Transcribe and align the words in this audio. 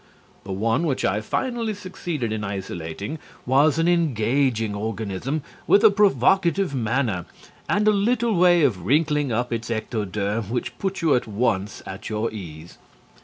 The 0.45 0.51
one 0.51 0.87
which 0.87 1.05
I 1.05 1.21
finally 1.21 1.75
succeeded 1.75 2.31
in 2.33 2.43
isolating 2.43 3.19
was 3.45 3.77
an 3.77 3.87
engaging 3.87 4.73
organism 4.73 5.43
with 5.67 5.83
a 5.83 5.91
provocative 5.91 6.73
manner 6.73 7.25
and 7.69 7.87
a 7.87 7.91
little 7.91 8.33
way 8.33 8.63
of 8.63 8.83
wrinkling 8.83 9.31
up 9.31 9.53
its 9.53 9.69
ectoderm 9.69 10.45
which 10.49 10.75
put 10.79 11.03
you 11.03 11.13
at 11.13 11.27
once 11.27 11.83
at 11.85 12.09
your 12.09 12.31
ease. 12.31 12.79